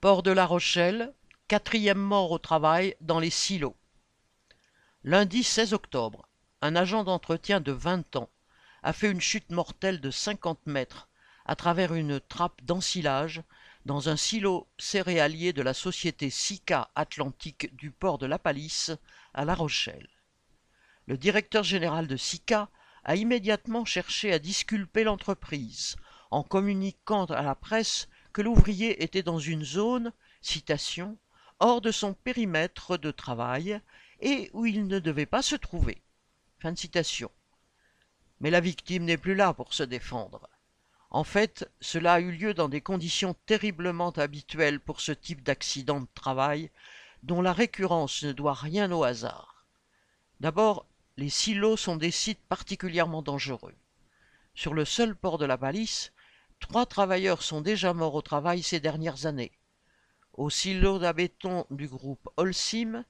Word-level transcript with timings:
Port 0.00 0.22
de 0.22 0.30
La 0.30 0.46
Rochelle, 0.46 1.12
quatrième 1.48 1.98
mort 1.98 2.30
au 2.30 2.38
travail 2.38 2.94
dans 3.00 3.18
les 3.18 3.30
silos. 3.30 3.74
Lundi 5.02 5.42
16 5.42 5.72
octobre, 5.72 6.28
un 6.62 6.76
agent 6.76 7.02
d'entretien 7.02 7.60
de 7.60 7.72
20 7.72 8.14
ans 8.14 8.30
a 8.84 8.92
fait 8.92 9.10
une 9.10 9.20
chute 9.20 9.50
mortelle 9.50 10.00
de 10.00 10.12
50 10.12 10.66
mètres 10.66 11.08
à 11.46 11.56
travers 11.56 11.94
une 11.94 12.20
trappe 12.20 12.62
d'ensilage 12.62 13.42
dans 13.86 14.08
un 14.08 14.16
silo 14.16 14.68
céréalier 14.78 15.52
de 15.52 15.62
la 15.62 15.74
société 15.74 16.30
Sika 16.30 16.90
Atlantique 16.94 17.74
du 17.74 17.90
port 17.90 18.18
de 18.18 18.26
La 18.26 18.38
Palisse 18.38 18.92
à 19.34 19.44
La 19.44 19.56
Rochelle. 19.56 20.10
Le 21.06 21.18
directeur 21.18 21.64
général 21.64 22.06
de 22.06 22.16
Sika 22.16 22.68
a 23.02 23.16
immédiatement 23.16 23.84
cherché 23.84 24.32
à 24.32 24.38
disculper 24.38 25.02
l'entreprise 25.02 25.96
en 26.30 26.44
communiquant 26.44 27.24
à 27.24 27.42
la 27.42 27.56
presse 27.56 28.08
l'ouvrier 28.42 29.02
était 29.02 29.22
dans 29.22 29.38
une 29.38 29.64
zone, 29.64 30.12
citation, 30.40 31.16
hors 31.60 31.80
de 31.80 31.90
son 31.90 32.14
périmètre 32.14 32.96
de 32.96 33.10
travail 33.10 33.80
et 34.20 34.50
où 34.52 34.66
il 34.66 34.86
ne 34.86 34.98
devait 34.98 35.26
pas 35.26 35.42
se 35.42 35.56
trouver. 35.56 36.02
Fin 36.58 36.72
de 36.72 36.78
citation. 36.78 37.30
Mais 38.40 38.50
la 38.50 38.60
victime 38.60 39.04
n'est 39.04 39.16
plus 39.16 39.34
là 39.34 39.52
pour 39.52 39.74
se 39.74 39.82
défendre. 39.82 40.48
En 41.10 41.24
fait, 41.24 41.70
cela 41.80 42.14
a 42.14 42.20
eu 42.20 42.32
lieu 42.32 42.54
dans 42.54 42.68
des 42.68 42.80
conditions 42.80 43.34
terriblement 43.46 44.10
habituelles 44.10 44.80
pour 44.80 45.00
ce 45.00 45.12
type 45.12 45.42
d'accident 45.42 46.00
de 46.00 46.08
travail, 46.14 46.70
dont 47.22 47.40
la 47.40 47.52
récurrence 47.52 48.22
ne 48.22 48.32
doit 48.32 48.54
rien 48.54 48.92
au 48.92 49.04
hasard. 49.04 49.64
D'abord, 50.40 50.86
les 51.16 51.30
silos 51.30 51.76
sont 51.76 51.96
des 51.96 52.10
sites 52.10 52.42
particulièrement 52.48 53.22
dangereux. 53.22 53.74
Sur 54.54 54.74
le 54.74 54.84
seul 54.84 55.16
port 55.16 55.38
de 55.38 55.46
la 55.46 55.56
Palisse, 55.56 56.12
trois 56.60 56.86
travailleurs 56.86 57.42
sont 57.42 57.60
déjà 57.60 57.92
morts 57.92 58.14
au 58.14 58.22
travail 58.22 58.62
ces 58.62 58.80
dernières 58.80 59.26
années. 59.26 59.52
Au 60.32 60.50
silo 60.50 60.98
d'abéton 60.98 61.66
du 61.70 61.88
groupe 61.88 62.28
Holcim, 62.36 63.04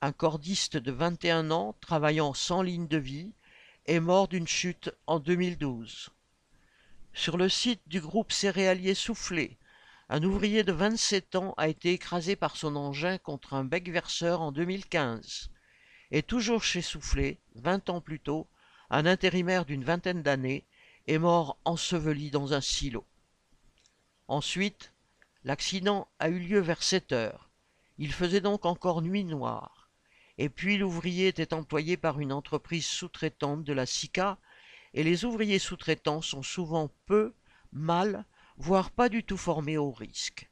un 0.00 0.12
cordiste 0.12 0.76
de 0.76 0.92
21 0.92 1.50
ans, 1.50 1.76
travaillant 1.80 2.34
sans 2.34 2.62
ligne 2.62 2.88
de 2.88 2.98
vie, 2.98 3.32
est 3.86 4.00
mort 4.00 4.28
d'une 4.28 4.48
chute 4.48 4.90
en 5.06 5.18
2012. 5.18 6.10
Sur 7.12 7.36
le 7.36 7.48
site 7.48 7.82
du 7.86 8.00
groupe 8.00 8.32
céréalier 8.32 8.94
Soufflé, 8.94 9.56
un 10.08 10.22
ouvrier 10.22 10.64
de 10.64 10.72
27 10.72 11.36
ans 11.36 11.54
a 11.56 11.68
été 11.68 11.92
écrasé 11.92 12.36
par 12.36 12.56
son 12.56 12.76
engin 12.76 13.18
contre 13.18 13.54
un 13.54 13.64
bec 13.64 13.88
verseur 13.88 14.40
en 14.40 14.52
2015. 14.52 15.50
Et 16.10 16.22
toujours 16.22 16.62
chez 16.62 16.82
Soufflé, 16.82 17.38
20 17.54 17.88
ans 17.88 18.00
plus 18.00 18.20
tôt, 18.20 18.48
un 18.90 19.06
intérimaire 19.06 19.64
d'une 19.64 19.84
vingtaine 19.84 20.22
d'années 20.22 20.66
est 21.06 21.18
mort 21.18 21.58
enseveli 21.64 22.30
dans 22.30 22.52
un 22.52 22.60
silo. 22.60 23.04
Ensuite, 24.28 24.92
l'accident 25.44 26.08
a 26.18 26.28
eu 26.28 26.38
lieu 26.38 26.60
vers 26.60 26.82
7 26.82 27.12
heures. 27.12 27.50
Il 27.98 28.12
faisait 28.12 28.40
donc 28.40 28.64
encore 28.64 29.02
nuit 29.02 29.24
noire 29.24 29.84
et 30.38 30.48
puis 30.48 30.76
l'ouvrier 30.76 31.28
était 31.28 31.54
employé 31.54 31.96
par 31.96 32.20
une 32.20 32.32
entreprise 32.32 32.86
sous-traitante 32.86 33.64
de 33.64 33.72
la 33.72 33.86
SICA, 33.86 34.38
et 34.92 35.02
les 35.02 35.24
ouvriers 35.24 35.58
sous-traitants 35.58 36.22
sont 36.22 36.42
souvent 36.42 36.90
peu, 37.06 37.34
mal, 37.72 38.24
voire 38.56 38.90
pas 38.90 39.08
du 39.08 39.24
tout 39.24 39.36
formés 39.36 39.78
au 39.78 39.90
risque. 39.90 40.48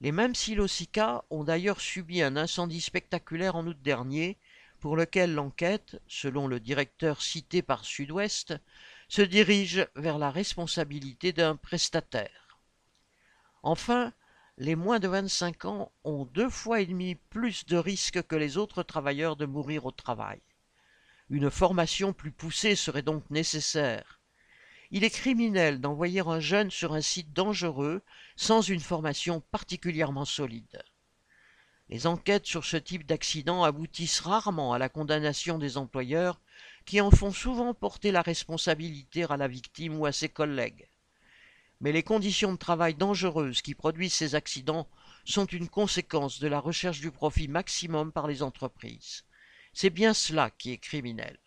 Les 0.00 0.12
mêmes 0.12 0.34
SICA 0.34 1.24
ont 1.30 1.44
d'ailleurs 1.44 1.80
subi 1.80 2.22
un 2.22 2.36
incendie 2.36 2.80
spectaculaire 2.80 3.56
en 3.56 3.66
août 3.66 3.78
dernier, 3.82 4.38
pour 4.80 4.96
lequel 4.96 5.34
l'enquête, 5.34 6.00
selon 6.08 6.48
le 6.48 6.58
directeur 6.58 7.22
cité 7.22 7.62
par 7.62 7.84
Sud-Ouest, 7.84 8.54
se 9.12 9.20
dirige 9.20 9.86
vers 9.94 10.16
la 10.16 10.30
responsabilité 10.30 11.34
d'un 11.34 11.54
prestataire. 11.54 12.58
Enfin, 13.62 14.14
les 14.56 14.74
moins 14.74 15.00
de 15.00 15.08
25 15.08 15.66
ans 15.66 15.92
ont 16.02 16.24
deux 16.24 16.48
fois 16.48 16.80
et 16.80 16.86
demi 16.86 17.16
plus 17.16 17.66
de 17.66 17.76
risques 17.76 18.22
que 18.22 18.36
les 18.36 18.56
autres 18.56 18.82
travailleurs 18.82 19.36
de 19.36 19.44
mourir 19.44 19.84
au 19.84 19.90
travail. 19.90 20.40
Une 21.28 21.50
formation 21.50 22.14
plus 22.14 22.32
poussée 22.32 22.74
serait 22.74 23.02
donc 23.02 23.28
nécessaire. 23.28 24.18
Il 24.90 25.04
est 25.04 25.10
criminel 25.10 25.78
d'envoyer 25.78 26.20
un 26.20 26.40
jeune 26.40 26.70
sur 26.70 26.94
un 26.94 27.02
site 27.02 27.34
dangereux 27.34 28.00
sans 28.36 28.62
une 28.62 28.80
formation 28.80 29.42
particulièrement 29.50 30.24
solide. 30.24 30.82
Les 31.92 32.08
enquêtes 32.08 32.46
sur 32.46 32.64
ce 32.64 32.76
type 32.76 33.06
d'accident 33.06 33.62
aboutissent 33.62 34.20
rarement 34.20 34.72
à 34.72 34.78
la 34.78 34.88
condamnation 34.88 35.58
des 35.58 35.76
employeurs 35.76 36.40
qui 36.86 37.00
en 37.00 37.12
font 37.12 37.30
souvent 37.30 37.74
porter 37.74 38.10
la 38.10 38.22
responsabilité 38.22 39.24
à 39.28 39.36
la 39.36 39.46
victime 39.46 40.00
ou 40.00 40.06
à 40.06 40.12
ses 40.12 40.28
collègues 40.28 40.88
mais 41.82 41.92
les 41.92 42.04
conditions 42.04 42.52
de 42.52 42.58
travail 42.58 42.94
dangereuses 42.94 43.60
qui 43.60 43.74
produisent 43.74 44.14
ces 44.14 44.36
accidents 44.36 44.88
sont 45.24 45.46
une 45.46 45.68
conséquence 45.68 46.38
de 46.38 46.46
la 46.46 46.60
recherche 46.60 47.00
du 47.00 47.10
profit 47.10 47.48
maximum 47.48 48.12
par 48.12 48.28
les 48.28 48.42
entreprises. 48.42 49.24
C'est 49.72 49.90
bien 49.90 50.14
cela 50.14 50.50
qui 50.50 50.70
est 50.70 50.78
criminel. 50.78 51.38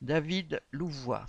David 0.00 0.62
Louvois 0.70 1.26